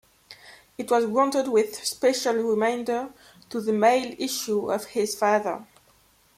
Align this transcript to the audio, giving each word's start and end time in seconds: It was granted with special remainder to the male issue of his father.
It 0.79 0.89
was 0.89 1.05
granted 1.05 1.47
with 1.49 1.85
special 1.85 2.33
remainder 2.33 3.09
to 3.51 3.61
the 3.61 3.71
male 3.71 4.15
issue 4.17 4.71
of 4.71 4.85
his 4.85 5.13
father. 5.13 5.67